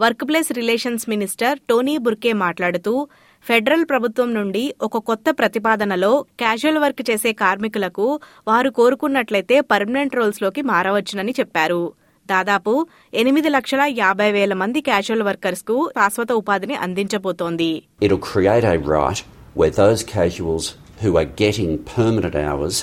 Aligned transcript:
Workplace 0.28 0.52
relations 0.52 1.08
minister 1.08 1.58
Tony 1.58 1.98
Burke 1.98 2.32
మాట్లాడుతూ 2.32 3.08
federal 3.48 3.84
ప్రభుత్వం 3.84 4.34
నుండి 4.34 4.74
ఒక 4.82 4.98
కొత్త 4.98 5.24
ప్రతిపాదనలో 5.30 6.22
క్యాజువల్ 6.38 6.78
వర్క్ 6.78 7.10
చేసే 7.10 7.32
కార్మికులకు 7.32 8.20
వారు 8.48 8.70
కోరుకున్నట్లయితే 8.70 9.60
పర్మనెంట్ 9.60 10.16
రోల్స్లోకి 10.16 10.62
మారవచ్చునని 10.62 11.34
చెప్పారు. 11.40 11.92
దాదాపు 12.28 12.86
ఎనిమిది 13.14 13.48
లక్షల 13.48 13.82
యాభై 13.98 14.32
వేల 14.32 14.52
మంది 14.52 14.80
క్యాజువల్ 14.80 15.22
వర్కర్స్కు 15.22 15.90
శాశ్వత 15.98 16.32
ఉపాధిని 16.32 16.74
అందించబోతోంది. 16.74 17.82
It'll 18.02 18.24
create 18.34 18.66
a 18.72 18.76
right 18.94 19.20
where 19.60 19.74
those 19.82 20.02
casuals 20.16 20.66
who 21.02 21.12
are 21.22 21.28
getting 21.44 21.72
permanent 21.98 22.36
hours 22.46 22.76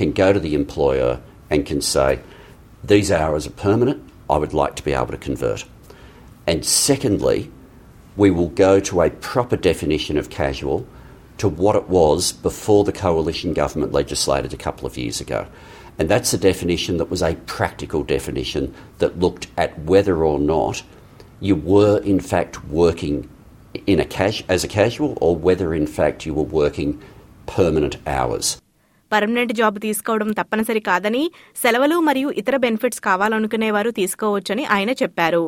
can 0.00 0.12
go 0.22 0.28
to 0.36 0.42
the 0.46 0.54
employer 0.62 1.12
and 1.50 1.60
can 1.72 1.82
say, 1.94 2.10
These 2.92 3.10
hours 3.20 3.42
are 3.48 3.56
permanent, 3.66 4.00
I 4.34 4.38
would 4.42 4.56
like 4.62 4.76
to 4.80 4.84
be 4.88 4.94
able 5.00 5.14
to 5.16 5.22
convert. 5.28 5.69
And 6.50 6.60
secondly, 6.86 7.38
we 8.16 8.28
will 8.36 8.52
go 8.60 8.72
to 8.88 9.02
a 9.02 9.10
proper 9.32 9.56
definition 9.70 10.16
of 10.18 10.30
casual 10.30 10.78
to 11.38 11.48
what 11.62 11.76
it 11.76 11.88
was 11.88 12.32
before 12.46 12.82
the 12.84 12.96
coalition 13.00 13.50
government 13.54 13.92
legislated 13.92 14.52
a 14.52 14.62
couple 14.66 14.86
of 14.86 14.96
years 15.02 15.18
ago. 15.20 15.40
And 15.98 16.08
that's 16.08 16.32
a 16.34 16.40
definition 16.50 16.96
that 16.98 17.10
was 17.10 17.22
a 17.22 17.34
practical 17.56 18.02
definition 18.16 18.64
that 18.98 19.18
looked 19.18 19.46
at 19.56 19.78
whether 19.92 20.16
or 20.30 20.38
not 20.54 20.82
you 21.40 21.54
were 21.72 21.96
in 22.14 22.20
fact 22.20 22.54
working 22.80 23.16
in 23.86 24.00
a 24.00 24.08
cash 24.16 24.42
as 24.48 24.64
a 24.64 24.68
casual 24.68 25.12
or 25.20 25.32
whether 25.46 25.68
in 25.80 25.86
fact 25.98 26.26
you 26.26 26.34
were 26.34 26.50
working 26.62 26.90
permanent 27.56 27.96
hours. 28.16 28.48
Permanent 29.12 29.52
job 29.60 29.78
తీసుకోవడం 29.84 30.28
తప్పనిసరి 30.38 30.82
కాదని 30.88 31.22
సెలవులు 31.62 31.96
మరియు 32.08 32.28
ఇతర 32.40 32.56
benefits 32.64 33.02
కావాలనుకునేవారు 33.06 33.90
తీసుకోవచ్చని 33.98 34.64
ఆయన 34.76 34.90
చెప్పారు 35.02 35.42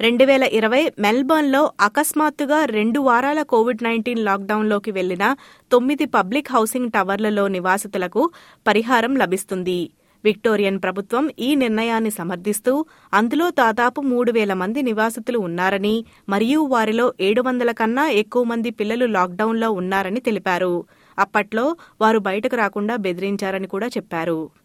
రెండు 0.00 0.24
వేల 0.24 0.42
ఇరవై 0.42 0.80
మెల్బర్న్లో 0.98 1.72
అకస్మాత్తుగా 1.80 2.64
రెండు 2.64 3.00
వారాల 3.00 3.42
కోవిడ్ 3.42 3.82
నైన్టీన్ 3.82 4.24
లాక్డౌన్లోకి 4.24 4.90
వెళ్ళిన 4.90 5.24
తొమ్మిది 5.72 6.06
పబ్లిక్ 6.06 6.50
హౌసింగ్ 6.52 6.90
టవర్లలో 6.90 7.48
నివాసితులకు 7.48 8.30
పరిహారం 8.66 9.16
లభిస్తుంది. 9.16 9.90
విక్టోరియన్ 10.24 10.80
ప్రభుత్వం 10.82 11.30
ఈ 11.38 11.54
నిర్ణయాన్ని 11.54 12.10
సమర్థిస్తూ 12.10 12.86
అందులో 13.14 13.50
దాదాపు 13.50 14.00
మూడు 14.00 14.32
వేల 14.32 14.52
మంది 14.54 14.82
నివాసితులు 14.82 15.38
ఉన్నారని 15.38 16.04
మరియు 16.28 16.60
వారిలో 16.60 17.14
ఏడు 17.20 17.42
వందల 17.42 17.72
కన్నా 17.72 18.08
ఎక్కువ 18.10 18.44
మంది 18.44 18.70
పిల్లలు 18.70 19.06
లాక్డౌన్లో 19.06 19.70
ఉన్నారని 19.70 20.20
తెలిపారు. 20.20 20.84
అప్పట్లో 21.18 21.76
వారు 22.00 22.18
బయటకు 22.18 22.56
రాకుండా 22.56 22.96
బెదిరించారని 22.96 23.66
కూడా 23.66 23.86
చెప్పారు. 23.86 24.63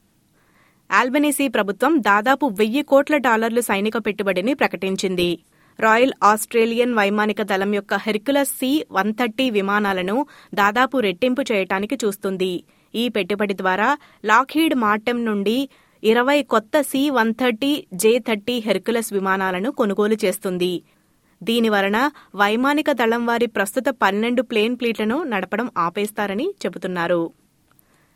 ఆల్బనీసీ 0.90 1.46
ప్రభుత్వం 1.48 1.94
దాదాపు 2.02 2.46
వెయ్యి 2.60 2.82
కోట్ల 2.82 3.16
డాలర్లు 3.18 3.62
సైనిక 3.62 3.98
పెట్టుబడిని 4.06 4.54
ప్రకటించింది. 4.54 5.30
రాయల్ 5.80 6.14
ఆస్ట్రేలియన్ 6.24 6.94
వైమానిక 6.94 7.42
దళం 7.42 7.72
యొక్క 7.74 7.94
హెర్కులస్ 8.06 8.54
సి 8.60 8.72
వన్ 8.92 9.12
థర్టీ 9.14 9.46
విమానాలను 9.50 10.16
దాదాపు 10.54 10.98
రెట్టింపు 10.98 11.44
చేయటానికి 11.52 11.96
చూస్తుంది. 12.04 12.54
ఈ 12.94 13.04
పెట్టుబడి 13.10 13.54
ద్వారా 13.54 13.90
లాక్హీడ్ 14.26 14.76
మార్టెం 14.76 15.26
నుండి 15.26 15.58
ఇరవై 16.04 16.40
కొత్త 16.44 16.82
C 16.82 17.02
one 17.10 17.34
thirty 17.34 17.72
J 17.94 18.12
thirty 18.28 18.56
Hercules 18.68 19.14
విమానాలను 19.14 19.72
కొనుగోలు 19.72 20.18
చేస్తుంది. 20.26 20.74
దీని 21.42 21.70
వలన 21.70 21.98
వైమానిక 22.36 22.92
దళం 22.92 23.26
వారి 23.26 23.48
ప్రస్తుత 23.48 23.90
పన్నెండు 24.04 24.42
ప్లేన్ 24.42 24.78
ప్లీట్లను 24.80 25.24
నడపడం 25.24 25.70
ఆపేస్తారని 25.78 26.48
చెబుతున్నారు. 26.66 27.22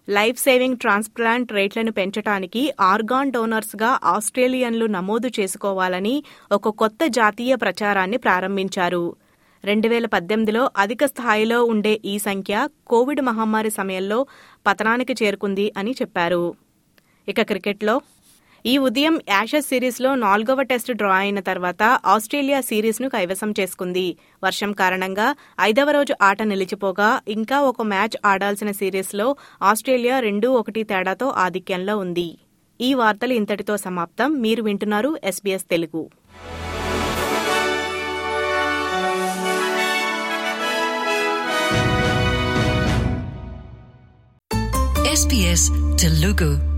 లైఫ్ 0.10 0.40
సేవింగ్ 0.40 0.78
ట్రాన్స్ప్లాంట్ 0.78 1.52
రేట్లను 1.52 1.92
పెంచడానికి 1.92 2.74
ఆర్గాన్ 2.80 3.32
డోనర్స్గా 3.32 4.00
ఆస్ట్రేలియన్లు 4.04 4.86
నమోదు 4.86 5.32
చేసుకోవాలని 5.40 6.24
ఒక 6.52 6.70
కొత్త 6.70 7.08
జాతీయ 7.08 7.56
ప్రచారాన్ని 7.56 8.18
ప్రారంభించారు. 8.18 9.16
రెండు 9.66 9.88
వేల 9.88 10.06
పద్దెనిమిదిలో 10.06 10.72
అధిక 10.78 11.06
స్థాయిలో 11.06 11.64
ఉండే 11.64 12.02
ఈ 12.06 12.20
సంఖ్య 12.20 12.68
కోవిడ్ 12.88 13.22
మహమ్మారి 13.22 13.70
సమయంలో 13.70 14.26
పతనానికి 14.68 15.16
చేరుకుంది 15.24 15.74
అని 15.78 15.92
చెప్పారు. 15.92 16.56
ఇక 17.28 17.42
క్రికెట్లో 17.42 18.02
ఈ 18.66 18.78
ఉదయం 18.78 19.20
యాషెస్ 19.30 19.68
సిరీస్లో 19.68 20.16
నాలుగవ 20.16 20.62
టెస్ట్ 20.62 20.92
డ్రా 20.92 21.16
అయిన 21.16 21.40
తర్వాత 21.40 21.84
ఆస్ట్రేలియా 21.84 22.62
సిరీస్ను 22.62 23.10
కైవసం 23.10 23.54
చేసుకుంది. 23.60 24.18
వర్షం 24.44 24.72
కారణంగా 24.72 25.36
ఐదవ 25.62 25.92
రోజు 25.92 26.16
ఆట 26.22 26.44
నిలిచిపోగా 26.44 27.22
ఇంకా 27.28 27.62
ఒక 27.62 27.82
మ్యాచ్ 27.82 28.18
ఆడాల్సిన 28.26 28.72
సిరీస్లో 28.72 29.36
ఆస్ట్రేలియా 29.64 30.20
రెండు 30.20 30.48
ఒకటి 30.48 30.84
తేడాతో 30.84 31.28
ఆధిక్యంలో 31.28 31.98
ఉంది. 31.98 32.38
ఈ 32.82 32.94
వార్తలు 32.94 33.34
ఇంతటితో 33.34 33.78
సమాప్తం. 33.78 34.42
మీరు 34.42 34.64
వింటున్నారు 34.64 35.18
ఎస్బీఎస్ 35.24 35.64
తెలుగు. 35.64 36.10
SBS 45.14 45.94
Telugu. 45.96 46.73